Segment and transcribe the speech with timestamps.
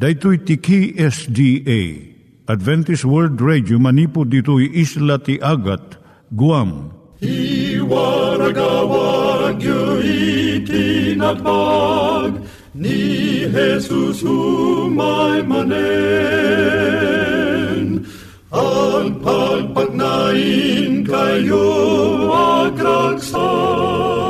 [0.00, 1.80] Daitui tiki SDA
[2.48, 6.00] Adventist World Radio manipud ditui isla ti Agat
[6.32, 6.88] Guam.
[7.20, 10.00] I waragawag yu
[10.64, 12.40] itinatpag
[12.72, 15.68] ni Jesus umay manen.
[18.56, 21.68] Ang pagpagnain kayo
[22.32, 24.29] agkansak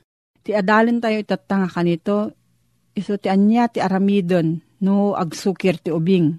[0.41, 2.33] Ti adalin tayo itatanga kanito,
[2.97, 6.33] iso ti anya ti aramidon no agsukir ti ubing.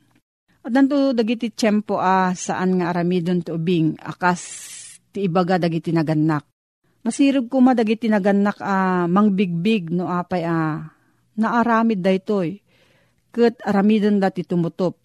[0.62, 4.40] At nanto dagiti tiyempo a saan nga aramidon ti ubing akas
[5.14, 6.46] ti ibaga dagiti naganak.
[7.02, 10.86] Masirog kuma dagiti naganak a mangbigbig no apay a
[11.38, 12.62] naaramid daytoy.
[13.32, 15.02] Kat aramidon dati tumutop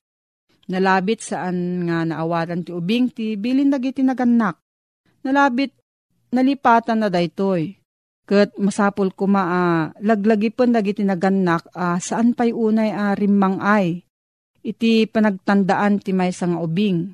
[0.68, 4.60] Nalabit saan nga naawatan ti ubing ti bilin dagiti naganak.
[5.24, 5.72] Nalabit
[6.36, 7.72] nalipatan na daytoy.
[8.28, 14.04] Kat masapul kuma uh, laglagipon dagiti naganak uh, saan pa'y unay uh, rimmang ay.
[14.68, 17.08] Iti panagtandaan ti may nga ubing.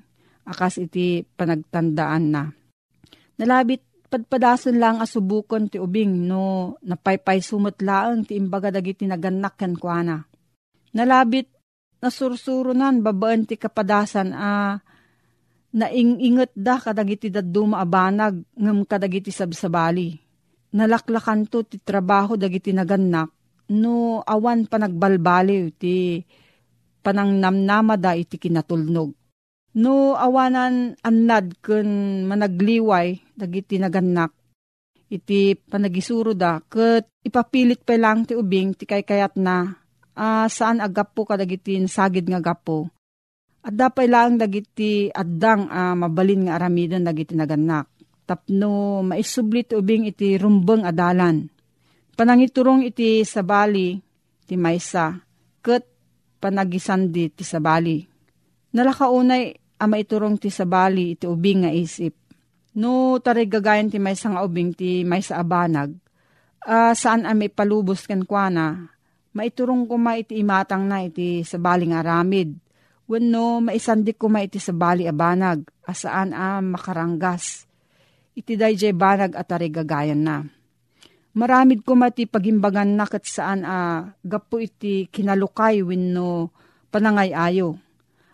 [0.49, 2.49] Akas iti panagtandaan na.
[3.37, 10.17] Nalabit padpadason lang asubukon ti ubing no napaypay sumutlaang ti imbaga dagiti naganak kan kuana.
[10.97, 11.45] Nalabit
[12.01, 14.81] nasursurunan babaan ti kapadasan a
[15.77, 20.22] naingingot da kadagiti daduma abanag ngem kadagiti sabsabali.
[20.73, 23.29] Nalaklakan to ti trabaho dagiti naganak
[23.73, 26.19] no awan panagbalbaliw ti
[27.05, 29.13] panangnamnamada iti kinatulnog.
[29.73, 31.89] No awanan annad kun
[32.29, 34.33] managliway dagiti naganak
[35.13, 39.69] iti panagisuro da ket ipapilit pa lang ti ubing ti kaykayat na
[40.17, 42.89] uh, saan agapo kadagiti sagid nga gapo.
[43.63, 47.87] At dapay lang dagiti addang uh, mabalin nga aramidon dagiti naganak.
[48.23, 51.47] Tapno maisublit ubing iti rumbeng adalan.
[52.13, 53.99] Panangiturong iti sabali
[54.47, 55.17] ti maysa
[55.59, 55.83] ket
[56.39, 57.99] panagisandi ti sabali.
[58.73, 62.15] Nalakaunay ama iturong ti sabali iti ubing nga isip.
[62.79, 65.93] No tarigagayan ti maysa nga ubing ti maysa abanag.
[66.63, 68.93] Uh, saan ame palubos kan kuana
[69.33, 72.53] maiturong ko ma iti imatang na iti sa baling aramid.
[73.09, 77.67] Wenno maisandik ko ma iti sa bali abanag, asaan a makaranggas.
[78.33, 80.45] Iti dayjay banag at arigagayan na.
[81.33, 86.53] Maramid ko mati pagimbagan na kat saan a gapo iti kinalukay wenno
[86.93, 87.77] panangay ayo.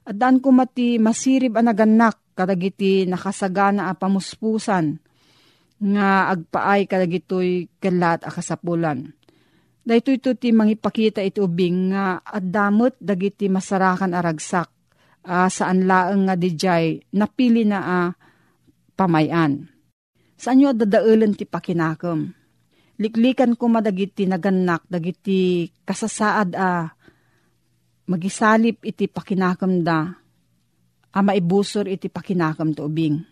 [0.04, 5.00] At daan ko mati masirib anaganak kadagiti nakasagana a pamuspusan
[5.80, 9.16] nga agpaay kadagitoy kalat a kasapulan
[9.90, 14.70] Dahito ito ti mangipakita iti ubing nga at damot dagiti masarakan aragsak
[15.26, 18.10] uh, saan laeng nga dijay napili na uh,
[18.94, 19.66] pamayan.
[20.40, 22.40] Saan nyo dadaulan ti pakinakam?
[23.00, 26.92] liklikan ko madagiti naganak, dagiti kasasaad a
[28.12, 30.12] magisalip iti pakinakam da,
[31.16, 33.24] a maibusor iti pakinakam to ubing.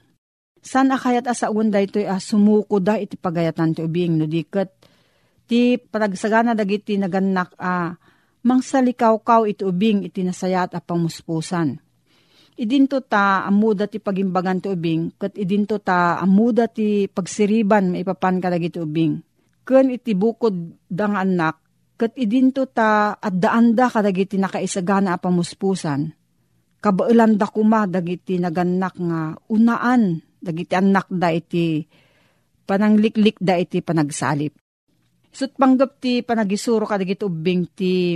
[0.63, 4.71] San akayat asa unda ito a sumuko da iti pagayatan ti ubing, no diket
[5.47, 7.95] ti panagsagana dagiti naganak a
[8.47, 11.86] mangsalikaw-kaw iti ubing iti nasayat a pamuspusan.
[12.57, 18.49] Idinto ta amuda ti pagimbagan ti ubing, kat idinto ta amuda ti pagsiriban maipapan ka
[18.49, 19.21] dagiti ubing
[19.67, 20.55] ken iti bukod
[20.87, 21.59] dang anak,
[21.99, 26.15] kat idinto ta at daanda kadagiti nakaisagana a pamuspusan.
[26.79, 31.83] Kabailan da kuma dagiti naganak nga unaan, dagiti anak da iti
[32.63, 34.55] panangliklik da iti panagsalip.
[35.27, 38.15] Sut panggap ti panagisuro kadagiti ubing ti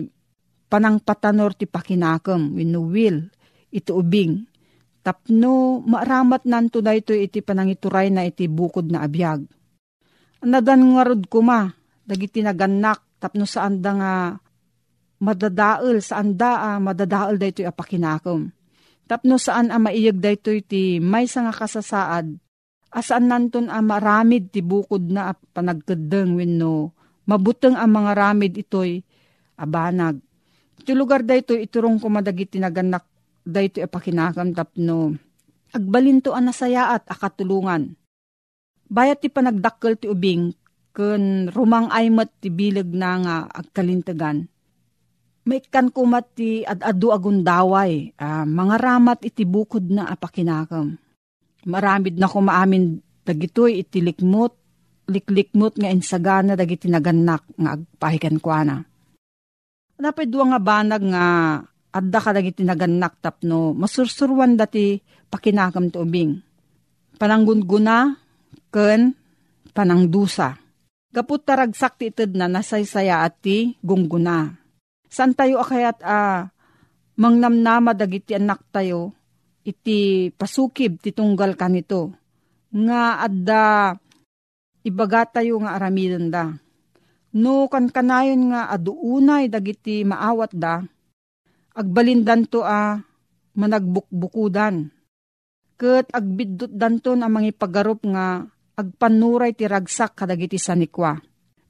[0.71, 3.27] panangpatanor ti pakinakam, winuwil,
[3.71, 4.43] iti ubing.
[5.01, 9.41] Tapno maaramat nanto da ito iti panangituray na iti bukod na abiyag
[10.41, 11.69] Nadan nga rod kuma,
[12.05, 14.13] dagiti naganak, tapno saan da nga
[15.21, 18.49] madadaal, saan da ah, madadaal da ito apakinakom.
[19.05, 22.33] Tapno saan a maiyag da ito iti may nga kasasaad,
[22.89, 26.97] asaan nanton a maramid ti bukod na panagkadeng wenno
[27.29, 28.99] mabuteng ang mga ramid ito'y
[29.61, 30.17] abanag.
[30.81, 33.05] Iti lugar da ito iturong kumadagiti naganak
[33.41, 35.17] da ito apakinakam tapno
[35.71, 37.95] agbalinto ang nasaya at akatulungan
[38.91, 40.51] Bayat ti panagdakkel ti ubing,
[40.91, 44.51] kun rumang aymat ti bilag na nga agkalintagan.
[45.47, 50.99] May kan kumat ti adado agundaway, uh, mga ramat iti bukod na apakinakam.
[51.63, 54.59] Maramid na kumaamin dagitoy iti likmot,
[55.07, 58.77] liklikmot nga insagana dagiti naganak nga agpahikan kwa na.
[60.27, 61.25] Duwa nga banag nga
[61.91, 66.31] adda ka dagiti naganak tapno masursurwan dati pakinakam ti ubing.
[67.19, 68.15] Pananggunguna
[68.71, 69.13] ken
[69.75, 70.57] panangdusa.
[71.11, 74.55] Gaput taragsak ti ited na nasaysaya at ti gungguna.
[75.11, 76.39] San tayo akayat a ah,
[77.19, 79.11] mangnamnama dagiti anak tayo
[79.67, 82.15] iti pasukib ti tunggal kanito.
[82.71, 83.63] Nga adda
[84.87, 86.55] ibaga tayo nga aramidon da.
[87.31, 90.83] No kan kanayon nga aduunay dagiti maawat da,
[91.75, 92.99] agbalindan to a
[93.55, 94.91] managbukbukudan.
[95.75, 98.45] Kat agbiddot danton ang mga pagarup nga
[98.77, 101.17] agpanuray ti ragsak kadagiti sanikwa.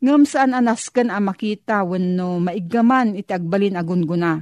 [0.02, 4.42] Ngam saan anasken a makita wenno maigaman iti agbalin agunguna.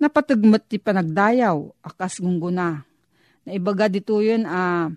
[0.00, 2.80] Napatagmat ti panagdayaw akas gungguna.
[3.44, 4.92] Naibaga dito yun a uh,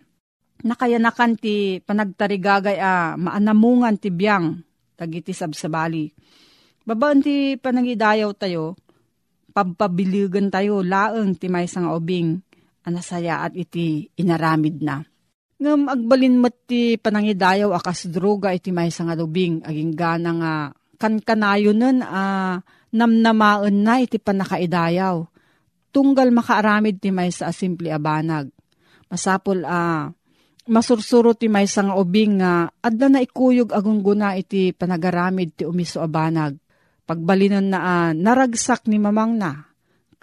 [0.64, 4.64] nakayanakan ti panagtarigagay a maanamungan ti biyang
[4.96, 6.16] tagiti sabsabali.
[6.88, 8.76] Babaan ti panagidayaw tayo,
[9.54, 12.42] pagpabiligan tayo laeng ti may nga ubing
[12.84, 15.00] anasaya at iti inaramid na.
[15.64, 20.54] Ngam agbalin mat ti panangidayaw akas droga iti may nga dubing aging gana nga
[21.00, 22.54] kankanayo nun a uh,
[22.94, 25.24] namnamaon na iti panakaidayaw.
[25.94, 28.50] Tunggal makaaramid ti may sa simple abanag.
[29.08, 30.02] Masapol a uh,
[30.68, 36.56] masursuro ti may nga ubing nga adda na ikuyog agungguna iti panagaramid ti umiso abanag.
[37.04, 39.68] Pagbalinan na uh, naragsak ni mamang na.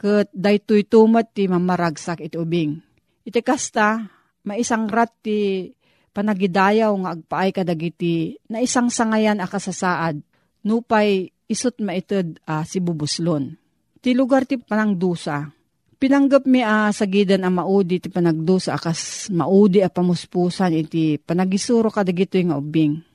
[0.00, 2.81] Kat daytoy tumat ti mamaragsak iti ubing.
[3.21, 4.00] Iti kasta,
[4.49, 5.69] maisang rat ti
[6.17, 10.25] panagidayaw nga agpaay kadagiti na isang sangayan akasasaad
[10.65, 13.61] nupay isot maited uh, si bubuslon.
[14.01, 15.53] Ti lugar ti panangdusa.
[16.01, 21.93] Pinanggap mi a uh, sagidan ang maudi ti panagdusa akas maudi a pamuspusan iti panagisuro
[21.93, 23.09] kadagito nga ubing.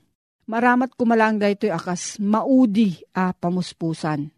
[0.46, 4.30] Maramat kumalang da ito akas maudi a pamuspusan.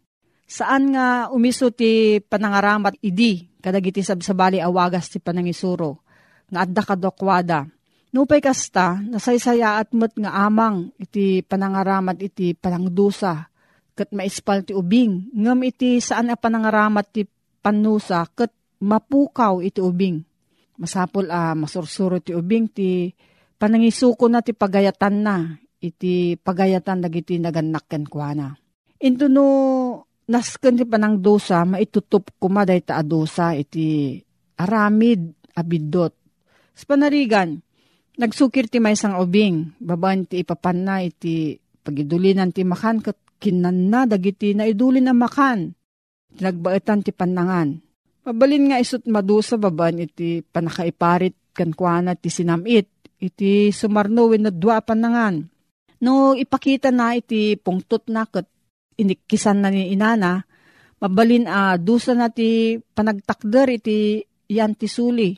[0.48, 6.00] Saan nga umiso ti panangaramat idi kadagiti sabsabali awagas ti panangisuro
[6.48, 7.68] nga adda kadokwada.
[8.08, 13.44] Nupay kasta, nasaysaya at met nga amang iti panangaramat iti panangdusa,
[13.92, 17.28] kat maispal ti ubing, ngam iti saan a panangaramat ti
[17.60, 18.48] panusa, kat
[18.80, 20.24] mapukaw iti ubing.
[20.80, 23.12] Masapol a masursuro ti ubing ti
[23.60, 25.36] panangisuko na ti pagayatan na,
[25.78, 28.48] iti pagayatan dagiti naganakken kwa na.
[28.98, 29.46] Ito no,
[30.26, 34.18] nasken ti panangdusa, maitutup kumaday ta adusa iti
[34.58, 36.18] aramid abidot
[36.78, 37.58] sa panarigan,
[38.22, 43.90] nagsukir ti may sang ubing, baban ti ipapan na iti pagidulinan ti makan kat kinan
[43.90, 45.74] na dagiti na idulin na makan.
[46.38, 47.82] Tinagbaetan ti panangan.
[48.22, 52.86] Mabalin nga isut madusa baban iti panakaiparit kan kuana ti sinamit,
[53.18, 55.42] iti sumarno na dua panangan.
[56.04, 58.46] No ipakita na iti pungtot na kat
[58.98, 60.42] inikisan na ni inana,
[61.02, 65.34] mabalin a uh, dusa na ti panagtakder iti yan ti suli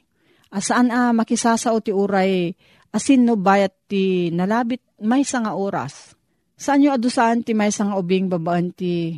[0.51, 2.51] Asaan a ah, makisasao ti uray
[2.91, 6.19] asin no bayat ti nalabit may nga oras.
[6.59, 9.15] Saan nyo adusaan ti may nga ubing babaan ti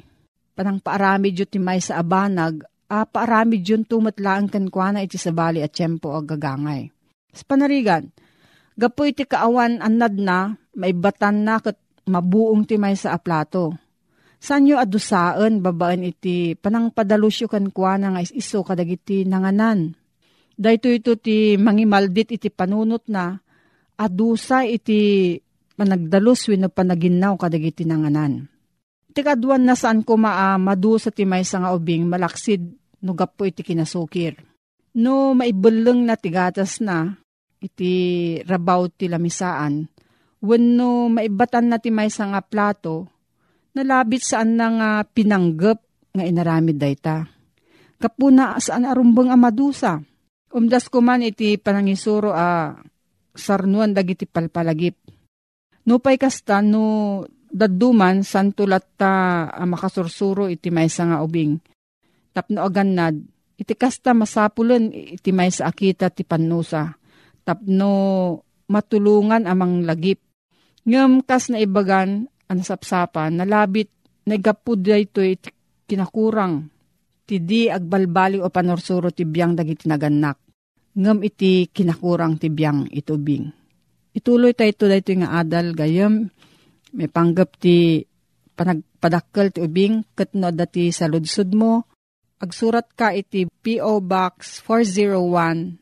[0.52, 2.60] panang paarami ti may sa abanag,
[2.92, 6.92] a paarami yun tumatlaan kan kwa na iti sabali at tiyempo ag gagangay.
[7.32, 8.12] Sa panarigan,
[8.78, 11.76] gapo iti kaawan anad na, maibatan na kat
[12.08, 13.76] mabuong ti may sa aplato.
[14.42, 19.94] Saan nyo adusaan babaan iti panang padalusyo kan kwa na nga iso kadagiti nanganan.
[20.58, 23.38] Dahito ito ti mangimaldit iti panunot na,
[23.94, 25.38] adusa iti
[25.78, 28.50] managdalus wino panaginaw kadagiti nanganan.
[29.12, 32.66] Tikaduan na saan ko maa madu sa timay sa nga ubing malaksid
[33.04, 34.40] no gapo iti kinasukir.
[34.98, 37.21] No maibuleng na tigatas na
[37.62, 37.92] iti
[38.42, 39.86] rabaw ti lamisaan,
[40.42, 43.06] wenno maibatan na timay sa nga plato,
[43.78, 45.78] nalabit saan na nga pinanggap
[46.12, 47.24] nga inaramid dayta.
[48.02, 50.02] Kapuna saan arumbang amadusa.
[50.52, 52.76] Umdas ko man iti panangisuro a
[53.32, 55.00] sarnuan dagiti palpalagip
[55.82, 61.58] Nupay kasta no daduman santulat ta uh, makasursuro iti maysa nga ubing.
[62.30, 63.18] Tapno agannad,
[63.58, 66.94] iti kasta masapulen iti maysa akita ti pannusa.
[67.42, 67.94] Tapno
[68.70, 70.22] matulungan amang lagip.
[70.86, 73.90] Ngem kas na ibagan ang sapsapan, nalabit
[74.26, 75.38] nagapud iti
[75.86, 76.70] kinakurang.
[77.22, 80.38] Ti di agbalbali o panorsuro ti biyang dagiti naganak.
[80.98, 83.62] Ngem iti kinakurang ti biyang itubing
[84.12, 86.28] Ituloy tayo ito dahito nga adal gayam.
[86.92, 88.04] May panggap ti
[88.52, 91.08] panagpadakkel ti ubing katno dati sa
[91.56, 91.88] mo.
[92.36, 94.04] Agsurat ka iti P.O.
[94.04, 95.81] Box 401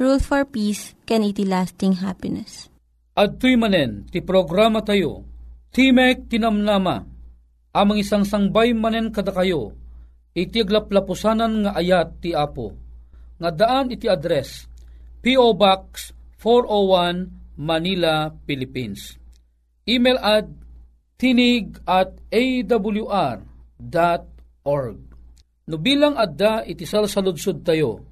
[0.00, 2.72] Rule for Peace, can iti lasting happiness.
[3.12, 5.28] At tuy manen, ti programa tayo,
[5.76, 7.04] Timek Tinamnama,
[7.76, 9.76] amang isang sangbay manen kada kayo,
[10.32, 12.72] iti aglaplapusanan nga ayat ti Apo,
[13.36, 14.64] nga daan iti address,
[15.20, 15.52] P.O.
[15.52, 19.20] Box 401 Manila, Philippines.
[19.84, 20.48] Email at
[21.20, 23.38] tinig at awr.org.
[25.68, 28.09] No bilang adda iti salsaludsud tayo,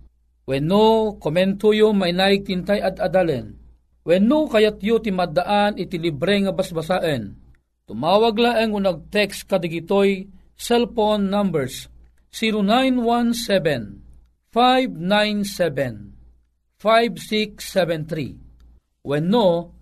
[0.48, 3.60] when no komento yo may naig tintay at adalen,
[4.00, 7.36] when no kayat yo ti maddaan iti libre nga basbasaen,
[7.84, 10.24] tumawag laeng unag text kadigitoy
[10.56, 11.92] cellphone numbers
[12.32, 14.00] 0917
[14.48, 16.16] 597
[16.80, 18.48] 5673.
[19.02, 19.74] When no,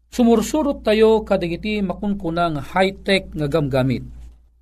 [0.08, 4.08] Sumursurot tayo kadigiti makunkunang high-tech nga gamgamit.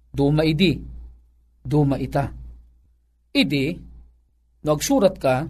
[0.09, 0.79] Duma idi,
[1.61, 2.31] duma ita.
[3.35, 3.75] Idi,
[4.63, 5.45] nagsurat ka,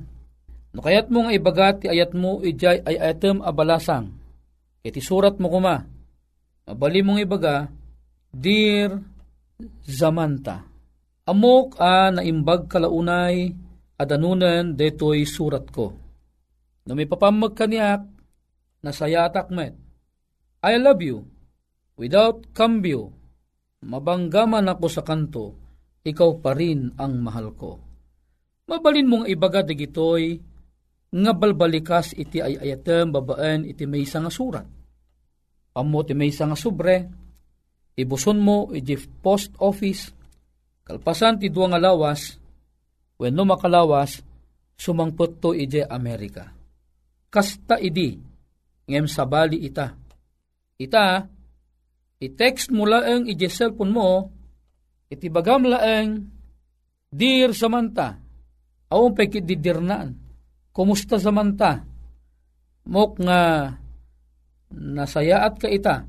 [0.75, 4.11] no kayat mo nga ibagat ti ayat mo ijay ay ayatem abalasang.
[4.83, 5.79] Iti surat mo kuma,
[6.65, 7.69] mabali mong ibaga,
[8.35, 8.99] Dear
[9.87, 10.65] Zamanta,
[11.23, 13.53] amok a naimbag kalaunay
[13.95, 15.95] adanunan detoy surat ko.
[16.85, 18.03] No may papamag kaniak,
[18.83, 19.73] nasayatak met,
[20.65, 21.23] I love you.
[21.95, 23.13] Without cambio,
[23.87, 25.55] mabanggaman ako sa kanto,
[26.03, 27.79] ikaw pa rin ang mahal ko.
[28.67, 30.35] Mabalin mong ibaga digitoy,
[31.15, 34.67] nga balbalikas iti ay ayatem babaan iti may nga surat.
[35.75, 37.03] Amo ti may nga sobre,
[37.99, 40.07] ibuson mo iti post office,
[40.87, 42.39] kalpasan ti duwa nga lawas,
[43.19, 44.23] wenno makalawas,
[44.79, 46.47] sumangpot to iti Amerika.
[47.27, 48.15] Kasta idi,
[48.87, 49.91] ngem sabali ita.
[50.79, 51.27] Ita,
[52.23, 54.07] i-text mo laeng iti cellphone mo,
[55.11, 56.35] iti bagam laeng,
[57.15, 58.15] Dear Samantha,
[58.91, 60.15] awang pekit didirnaan,
[60.75, 61.79] kumusta Samantha?
[62.91, 63.71] Mok nga
[64.71, 66.07] nasayaat ka ita,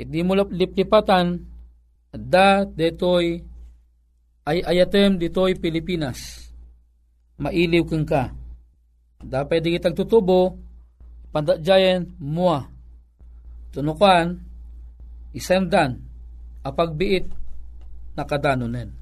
[0.00, 1.40] hindi mo liplipatan,
[2.10, 3.38] da detoy
[4.48, 6.50] ay ayatem ditoy Pilipinas.
[7.38, 8.34] Mailiw kang ka.
[9.20, 10.58] Da pwede kitang tutubo,
[11.30, 12.66] pandadjayan mua.
[13.70, 14.40] Tunukan,
[15.36, 16.02] isendan,
[16.66, 17.30] apagbiit,
[18.18, 19.00] nakadanonen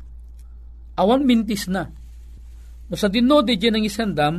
[0.99, 1.87] awan mintis na.
[2.91, 4.35] No sa dinno di dyan ang isandam,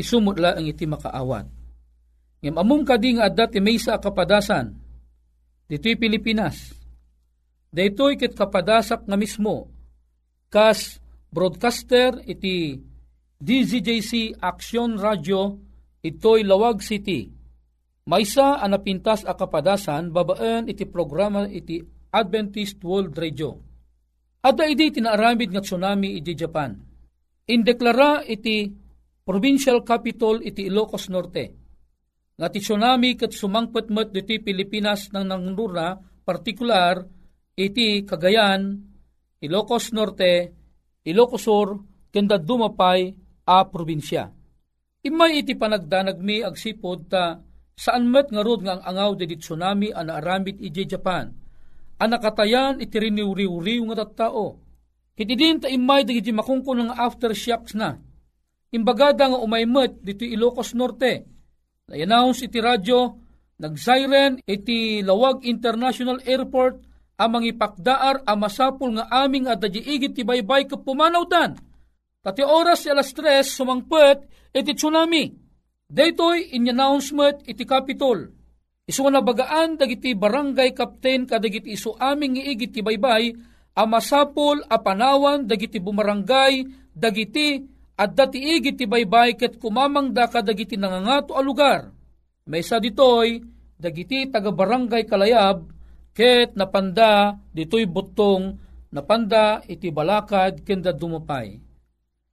[0.00, 1.44] isumot la ang iti makaawat.
[2.42, 4.74] Ngam among kadi nga adda ti may sa kapadasan,
[5.70, 6.74] dito'y Pilipinas.
[7.70, 9.70] Dito'y kit kapadasak nga mismo,
[10.50, 10.98] kas
[11.30, 12.82] broadcaster iti
[13.38, 15.56] DZJC Action Radio,
[16.02, 17.30] ito'y Lawag City.
[18.10, 21.78] Maysa anapintas a kapadasan, babaan iti programa iti
[22.10, 23.72] Adventist World Radio
[24.42, 26.74] Ada iti tinaaramid nga tsunami iti Japan.
[27.46, 28.66] Indeklara iti
[29.22, 31.61] provincial capital iti Ilocos Norte.
[32.38, 37.02] Nga ti tsunami kat sumangpatmat iti Pilipinas ng nangnura, partikular
[37.56, 38.78] iti Cagayan,
[39.42, 40.54] Ilocos Norte,
[41.04, 41.68] Ilocos Sur,
[42.12, 43.12] kanda dumapay
[43.48, 44.30] a probinsya.
[45.02, 47.42] Imay iti panagdanag mi agsipod ta
[47.74, 51.42] saan met nga rod nga ang angaw di tsunami ana aramid iti Japan
[52.02, 54.58] anakatayan iti riniw-riw nga tattao.
[55.14, 57.94] Kiti din ta imay dagiti makungkon nga aftershocks na.
[58.74, 61.28] Imbagada nga umaymet dito Ilocos Norte.
[61.90, 63.18] Na-announce iti radyo,
[63.58, 66.82] nag-siren iti Lawag International Airport
[67.18, 71.58] amang ipakdaar amasapul nga aming adadya igit ti baybay kapumanawdan.
[72.22, 75.30] Tati oras alas tres sumangpet iti tsunami.
[75.92, 78.42] Daytoy in announcement iti Capitol
[78.82, 83.30] Isu na bagaan dagiti barangay captain kadagiti isu aming iigit ti baybay
[83.78, 87.62] a masapol a panawan dagiti bumarangay dagiti
[88.02, 91.94] at dati igit ti baybay ket kumamang da kadagiti nangangato a lugar.
[92.50, 93.38] May sa ditoy
[93.78, 95.70] dagiti taga barangay kalayab
[96.10, 98.58] ket napanda ditoy butong
[98.90, 101.62] napanda iti balakad kenda dumapay.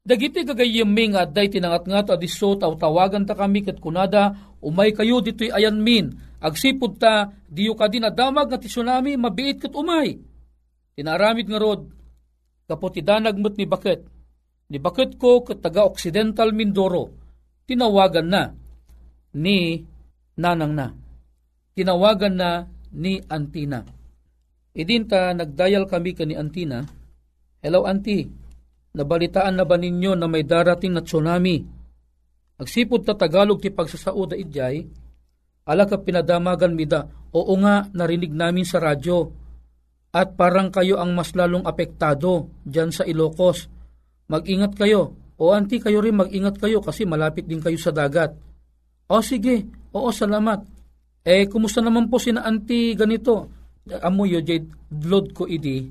[0.02, 5.22] Dagiti gagayeming at day tinangat nga to adiso tawagan ta kami ket kunada umay kayo
[5.22, 10.16] ditoy ayan min Agsipod ta, diyo ka din adamag nga ti tsunami, mabiit kat umay.
[10.96, 11.92] Tinaramid nga rod,
[12.64, 14.19] kapot idanag mo't ni Bakit.
[14.70, 17.10] Ni Bakit ko kat taga-Occidental Mindoro,
[17.66, 18.54] tinawagan na
[19.34, 19.82] ni
[20.38, 20.94] Nanang na.
[21.74, 23.82] Tinawagan na ni Antina.
[24.78, 26.86] Idinta nagdayal kami ka ni Antina,
[27.60, 28.30] Hello Auntie,
[28.94, 31.60] nabalitaan na ba ninyo na may darating na tsunami?
[32.62, 34.86] Agsipod ta Tagalog ti pagsasauda idjay,
[35.70, 39.30] Ala ka pinadamagan mida, oo nga narinig namin sa radyo.
[40.10, 43.70] At parang kayo ang mas lalong apektado dyan sa Ilocos.
[44.30, 45.18] Mag-ingat kayo.
[45.42, 48.38] O anti kayo rin mag-ingat kayo kasi malapit din kayo sa dagat.
[49.10, 50.62] O sige, oo salamat.
[51.26, 53.50] Eh, kumusta naman po si na anti ganito?
[54.06, 55.90] Amo yo, jay blood ko idi.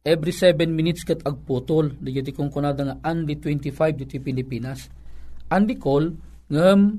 [0.00, 2.00] Every 7 minutes kat agputol.
[2.00, 4.88] Di kong kunada nga only 25 dito Pilipinas.
[5.52, 6.16] Andi call,
[6.48, 6.96] ngam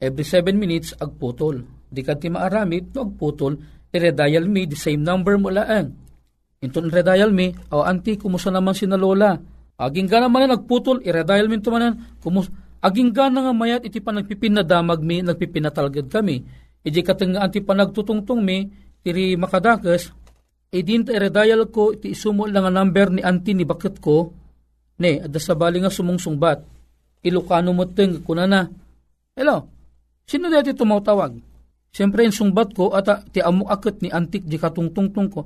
[0.00, 1.60] every 7 minutes agputol.
[1.92, 3.60] Di ka ti maaramid no agputol,
[3.92, 5.92] i-redial me, the same number mo laan.
[6.64, 9.36] Inton redial me, o anti, kumusta naman si na lola?
[9.82, 12.46] Aging ka naman na nagputol, i-redial me tumanan, kumus
[12.78, 16.46] aging ka na nga mayat, iti pa nagpipinadamag mi, nagpipinatalgad kami.
[16.86, 18.70] Iji katang anti pa nagtutungtong mi,
[19.02, 20.14] tiri makadakas,
[20.70, 24.30] idin ta i-redial ko, iti isumo lang nga number ni anti ni bakit ko,
[25.02, 26.62] ne, adda sa bali nga sumungsungbat.
[27.26, 28.66] Ilocano mo ting, kuna na.
[29.34, 29.66] Hello,
[30.26, 31.34] Sino dati tumawtawag?
[31.92, 35.44] Siyempre yung sungbat ko at ti amo akit ni antik di katungtungtung ko.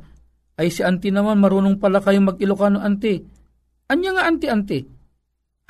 [0.55, 3.19] Ay si anti naman marunong pala kayong mag-Ilocano anti.
[3.87, 4.83] Anya nga anti-anti?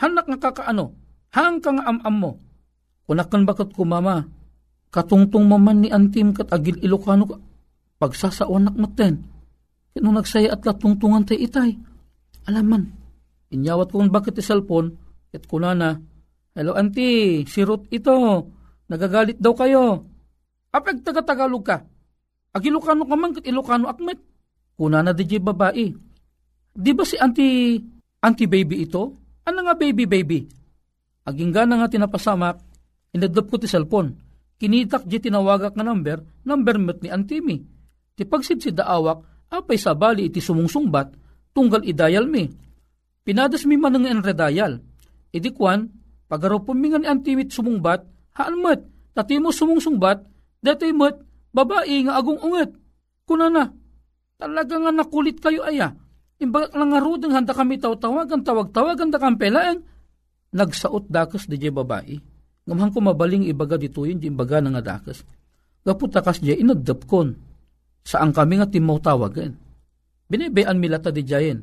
[0.00, 0.92] Hanak nga kakaano?
[1.32, 2.32] Hang ka nga am-am mo?
[3.04, 4.24] Kunakan bakit ko mama?
[4.88, 7.36] Katungtong maman ni antim kat agil Ilocano ka.
[8.00, 9.24] Pagsasawanak maten.
[9.92, 11.76] Kino nagsaya at latungtungan tay itay.
[12.48, 12.88] Alaman.
[13.52, 14.96] Inyawat ko bakit cellphone.
[15.32, 16.00] Ket kunana.
[16.56, 18.48] Hello anti, si Ruth ito
[18.86, 20.06] Nagagalit daw kayo.
[20.70, 21.82] Apag taga-Tagalog ka.
[22.54, 24.22] Ag Ilocano ka man, kat Ilocano akmet.
[24.78, 25.86] Kuna na di babae.
[26.76, 27.80] Di ba si anti,
[28.26, 29.14] anti baby ito?
[29.46, 30.42] Ano nga baby baby?
[31.22, 32.58] Aging gana nga tinapasamak,
[33.14, 34.18] inadap ko ti cellphone.
[34.58, 37.62] Kinitak di tinawagak nga number, number met ni Antimi.
[38.16, 41.14] Ti pagsid si daawak, apay sa bali iti sumungsungbat,
[41.54, 42.48] tunggal idayal mi.
[43.22, 44.80] Pinadas mi man nga enredayal.
[45.30, 45.86] Idi kwan,
[46.26, 48.02] pagaraw pumingan ni Antimi sumungbat,
[48.34, 48.80] haan met,
[49.12, 50.24] tatimo sumungsungbat,
[50.64, 51.20] detoy met,
[51.52, 52.70] babae nga agong unget.
[53.28, 53.68] Kuna na,
[54.40, 55.92] talaga nga nakulit kayo aya.
[56.36, 59.80] Imbagak lang nga rudeng handa kami taw-tawagan, tawag-tawagan da kampelaan.
[60.52, 62.16] Nagsaot dakas di babae
[62.66, 65.22] Ngamhan ko mabaling ibaga dito yun, di imbaga na nga dakas.
[65.86, 67.30] Gaputakas di inagdap kon.
[68.02, 69.54] Saan kami nga timaw tawagan.
[70.26, 71.62] Binibayan milata di jayen.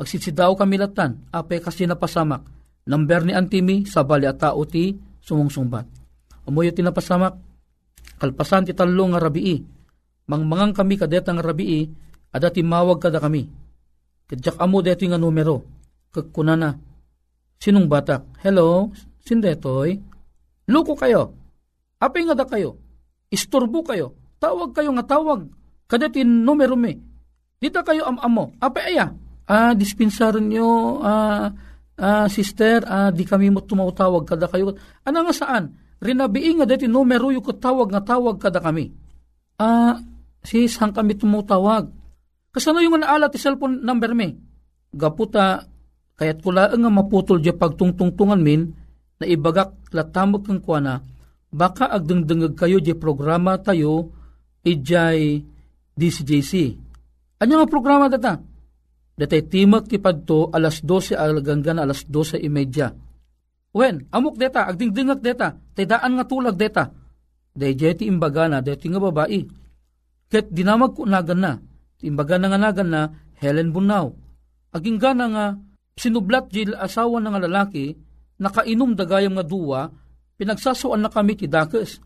[0.00, 2.40] Agsisidaw kami latan, apay kasi napasamak.
[2.88, 5.86] Number ni Antimi, sa bali at tao ti sumungsungbat.
[6.48, 7.36] Amoyo ti napasamak,
[8.16, 9.60] kalpasan ti talong nga rabii.
[10.24, 11.84] Mangmangang kami kadetang rabii,
[12.32, 13.44] ada timawag kada kami.
[14.24, 15.60] Kadyak amo deto nga numero.
[16.08, 16.72] Kagkunana.
[17.60, 18.40] Sinong batak?
[18.40, 18.88] Hello?
[19.20, 20.00] Sindetoy?
[20.68, 21.36] Luko kayo.
[22.00, 22.76] Apay nga da kayo.
[23.28, 24.16] Isturbo kayo.
[24.40, 25.48] Tawag kayo nga tawag.
[25.88, 26.96] Kadatin numero me.
[27.60, 28.56] Dita kayo am-amo.
[28.60, 29.12] Apay aya.
[29.44, 31.52] Ah, dispensaran nyo, ah,
[32.00, 34.72] ah, sister, ah, di kami mo tumatawag kada kayo.
[35.04, 35.76] Ano nga saan?
[36.00, 38.88] Rinabii nga dati numero yung katawag nga tawag kada kami.
[39.60, 40.00] Ah,
[40.40, 41.88] sis, hang kami tumutawag.
[42.54, 44.38] Kasano yung naala ti cellphone number me?
[44.94, 45.66] Gaputa,
[46.14, 48.70] kayat kula nga maputol di pagtungtungtungan min,
[49.18, 51.02] na ibagak latamog kang kuana,
[51.50, 54.14] baka agdengdengag kayo di programa tayo
[54.62, 55.42] ijay
[55.98, 56.52] DCJC.
[57.42, 58.38] Ano nga programa data?
[59.14, 62.90] Datay timag ti padto alas 12 alaganggan alas 12 imedya.
[63.74, 66.94] Wen, amok deta, agdingdingag deta, tay daan nga tulag deta.
[67.54, 69.42] Day ti imbaga na, deti nga babae.
[70.30, 71.52] Ket dinamag ko nagan na,
[72.02, 73.02] imbaga na nga nagan na,
[73.38, 74.10] Helen Bunaw.
[74.74, 75.46] Aging gana nga,
[75.94, 77.94] sinublat jil asawa ng lalaki,
[78.40, 79.80] nakainom dagayam nga duwa,
[80.34, 82.02] pinagsasuan na kami ti dakes.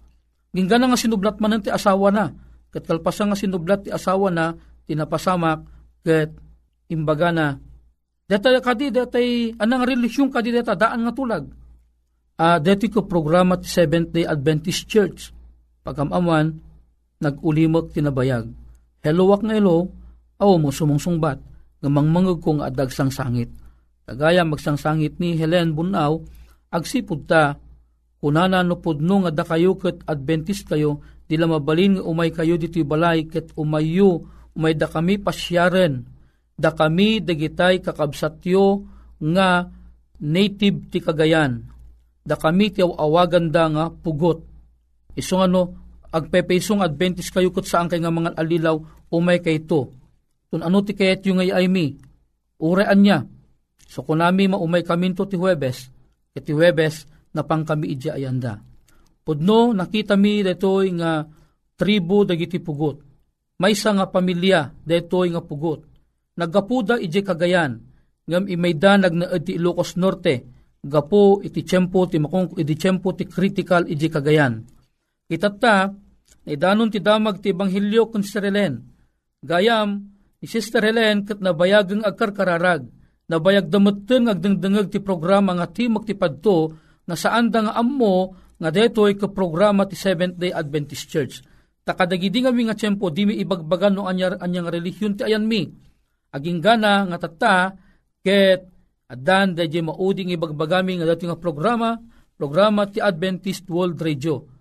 [0.52, 2.28] Ginggana nga sinublat man ti asawa na,
[2.68, 4.52] kat kalpasa nga sinublat ti asawa na,
[4.84, 5.64] tinapasamak,
[6.04, 6.32] kat
[6.92, 7.46] imbaga na,
[8.28, 11.48] deta kadi, detay, anang relisyon kadi deta, daan nga tulag.
[12.38, 15.32] Uh, deti ko programa ti Seventh-day Adventist Church,
[15.82, 16.60] pagamaman,
[17.18, 18.46] nag-ulimok tinabayag.
[18.98, 19.86] Hello wak nga hello,
[20.42, 21.38] aw mo sumungsungbat,
[21.78, 23.46] gamang mangag kong adag sang sangit.
[24.02, 26.18] Kagaya magsangsangit ni Helen Bunaw,
[26.74, 27.62] agsipud ta,
[28.18, 30.98] kunana no pudno nga da kayo ket Adventist kayo,
[31.30, 34.26] dila mabalin nga umay kayo dito balay ket umayo,
[34.58, 36.02] umay da kami pasyaren,
[36.58, 38.82] da kami dagitay kakabsatyo
[39.22, 39.70] nga
[40.18, 41.70] native ti Cagayan,
[42.26, 44.42] da kami ti awagan da nga pugot.
[45.14, 48.76] Isong ano, agpepesong Adventist kayo ket saan kay nga mga alilaw,
[49.12, 49.92] umay kay to.
[50.48, 51.92] Tun ano ti kayat yung ay mi,
[52.60, 53.18] urean niya,
[53.88, 55.88] So kunami maumay kaminto ti Huwebes,
[56.36, 58.60] iti Huwebes na pang kami idya ayanda.
[59.24, 61.24] Pudno nakita mi detoy nga
[61.72, 63.00] tribo dagiti pugot.
[63.58, 65.88] Maysa nga pamilya detoy nga pugot.
[66.36, 67.80] Naggapuda ije kagayan
[68.28, 70.44] ngam imaydanag na iti Ilocos Norte
[70.84, 74.62] gapo iti tiyempo ti makong iti tiyempo ti critical ije kagayan.
[75.28, 75.92] Itatta
[76.48, 78.80] naidanon ti damag ti Banghilyo kun Sister Helen.
[79.44, 80.08] Gayam
[80.40, 82.88] ni Sister Helen kat nabayagang agkarkararag
[83.28, 85.86] nabayag damutten agdengdengeg ti programa nga ti
[86.16, 86.72] padto
[87.04, 91.44] nga saan da nga ammo nga detoy ka programa ti Seventh-day Adventist Church.
[91.84, 95.68] Takadagidi nga nga tiyempo di mi ibagbagan no anyar anyang relihiyon ti ayan mi.
[96.32, 97.56] Aging gana nga tata
[98.20, 98.64] ket
[99.08, 101.96] adan da di mauding ibagbagami nga dati nga programa
[102.36, 104.57] programa ti Adventist World Radio.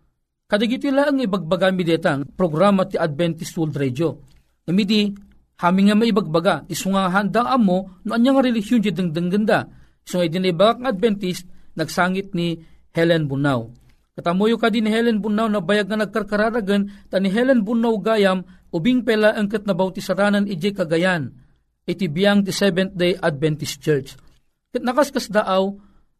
[0.47, 4.15] Kadagiti lang ibagbagami deta programa ti Adventist World Radio.
[4.63, 5.11] Namidi
[5.57, 9.65] Hami nga maibagbaga, iso nga handa amo, no anya nga relisyon di dengdeng ganda.
[10.05, 12.61] Iso nga dinibagak nga Adventist, nagsangit ni
[12.93, 13.65] Helen Bunaw.
[14.13, 18.45] Katamuyo ka din ni Helen Bunaw na bayag nga nagkarkararagan, ta ni Helen Bunaw gayam,
[18.69, 21.33] ubing pela angkat na bautisaranan ije kagayan,
[21.89, 24.13] iti biyang ti Seventh-day Adventist Church.
[24.69, 25.73] Kat nakaskas daaw,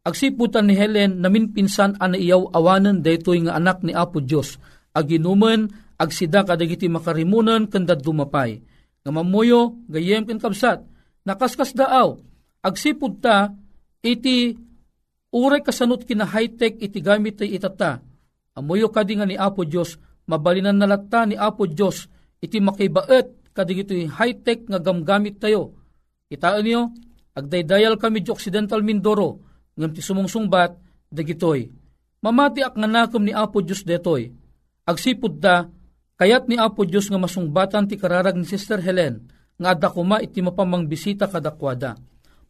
[0.08, 4.56] agsiputan ni Helen namin pinsan ana iyaw awanan daytoy nga anak ni Apo Dios
[4.96, 5.68] aginumen
[6.00, 8.64] agsida kadagiti makarimunan kanda dumapay
[9.08, 10.84] nga mamuyo gayem ken kabsat.
[11.24, 12.20] Nakaskas daaw.
[12.60, 13.52] Agsipud ta
[14.04, 14.52] iti
[15.32, 18.04] uray kasanot kina high-tech iti gamit tay itata.
[18.52, 19.96] Amuyo kadi nga ni Apo Dios
[20.28, 22.04] mabalinan nalatta ni Apo Dios
[22.44, 25.72] iti makibaet kadi iti high-tech nga gamgamit tayo.
[26.28, 26.92] Kitaan niyo
[27.32, 29.47] agdaydayal kami di Occidental Mindoro
[29.78, 30.74] ngam ti sumungsungbat
[31.14, 31.70] dagitoy
[32.18, 34.34] mamati ak nga nakom ni Apo Dios detoy
[34.84, 35.70] agsipud ta
[36.18, 40.42] Kayat ni Apo Diyos nga masungbatan ti kararag ni Sister Helen, nga adda kuma iti
[40.42, 41.94] mapamang bisita kadakwada.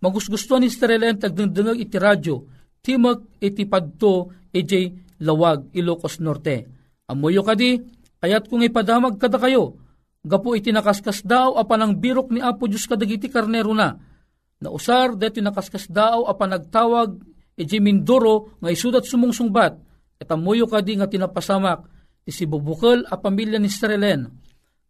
[0.01, 2.49] Magusgusto ni Sister Helen tagdengdengag iti radyo,
[2.81, 4.89] timag iti padto iti
[5.21, 6.65] lawag Ilocos Norte.
[7.13, 7.77] Amuyo kadi,
[8.25, 9.77] kayat kung ipadamag kada kayo,
[10.25, 14.01] gapo iti nakaskas daw apan ang birok ni Apo Diyos kadagiti karnero na.
[14.59, 17.15] Nausar deti nakaskas daw apan nagtawag
[17.55, 19.73] iti Mindoro nga isudat sumungsungbat.
[20.19, 21.87] At amuyo kadi nga tinapasamak
[22.27, 24.27] iti bubukal a pamilya ni Strelen.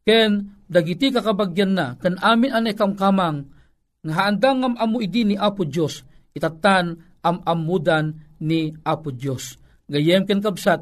[0.08, 3.44] Ken dagiti kakabagyan na kan amin anay kamkamang
[4.00, 6.00] nga haandang ngam amu idi ni Apo Diyos
[6.32, 9.60] itatan am amudan ni Apo Diyos.
[9.84, 10.80] Gayem ken kabsat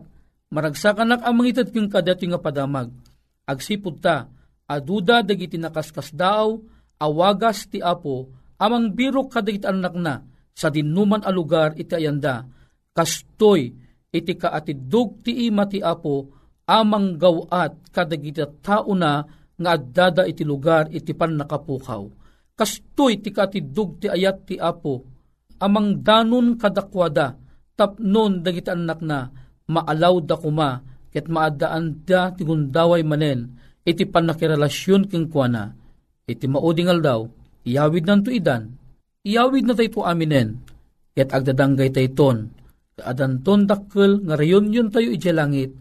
[0.54, 2.94] maragsakan ang mangitad ken kadati nga padamag.
[3.50, 4.30] Agsipud ta
[4.66, 6.58] aduda dagiti nakaskas daw,
[6.98, 8.26] awagas ti apo,
[8.60, 10.20] amang biro kadagiti anak na,
[10.56, 12.48] sa dinuman a lugar iti ayanda,
[12.96, 13.72] kastoy
[14.12, 16.32] iti kaatidug ti ima ti apo,
[16.64, 19.20] amang gawat kadagiti tao na
[19.56, 22.04] nga addada iti lugar iti pan nakapukaw.
[22.56, 25.04] Kastoy ti kaatidug ti ayat ti apo,
[25.60, 27.36] amang danon kadakwada,
[27.76, 29.28] tapnon dagiti anak na,
[29.68, 30.80] maalaw da kuma,
[31.12, 35.76] ket maadaan da ti gundaway manen, iti panakirelasyon keng kuana,
[36.24, 37.20] iti maudingal daw,
[37.66, 38.78] iyawid nanto idan,
[39.26, 40.62] iyawid na tayo aminen,
[41.12, 42.38] ket agdadanggay tayo ton,
[42.94, 45.74] kaadanton dakkel nga rayon yun tayo iti langit,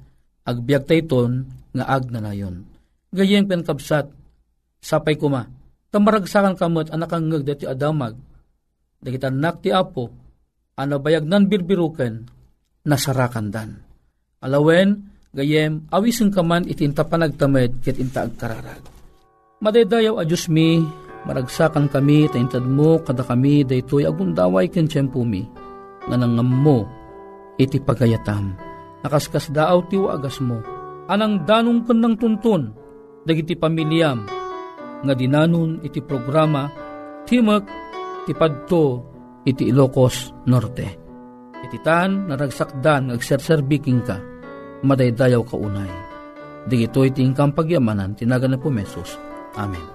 [0.43, 1.31] agbiag tayo ton
[1.77, 2.65] nga ag na nayon.
[3.13, 4.09] Gayeng penkabsat,
[4.81, 5.47] sapay kuma,
[5.93, 8.17] tamaragsakan kamot anak ang ngag dati adamag,
[8.99, 10.09] dagita nak ti apo,
[10.75, 12.27] ano bayag nan birbiruken,
[12.83, 13.69] nasarakan dan.
[14.43, 18.79] Alawen, Gayem, awisin ka man itinta panagtamed ket inta agkararag.
[19.59, 20.79] Madaydayaw a Diyos mi,
[21.25, 25.45] maragsakan kami, taintad mo, kada kami, daytoy agundaway ken tiyempo mi,
[26.05, 26.85] nga nangam mo,
[27.57, 28.53] iti pagayatam.
[29.01, 30.61] Nakaskas daaw ti agas mo,
[31.09, 32.63] anang danong ken ng tuntun,
[33.25, 34.25] dagiti pamilyam,
[35.05, 36.69] nga dinanon iti programa,
[37.25, 37.65] timak,
[38.25, 38.85] ti padto,
[39.45, 40.87] iti Ilocos Norte.
[41.65, 44.17] Iti tan, naragsakdan, agserserbiking ka,
[44.85, 45.89] madaydayaw kaunay.
[46.65, 49.17] Digito iti ingkang pagyamanan, tinaga na po mesos.
[49.57, 49.94] Amen.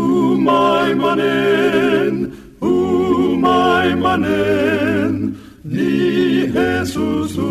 [0.51, 2.15] Umay manen,
[2.59, 5.13] umay manen,
[5.63, 7.50] ni Jesus umay manen.